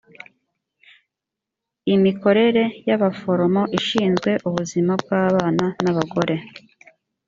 [1.95, 6.35] imikorere y abaforomo ishinzwe ubuzima bw abana n abagore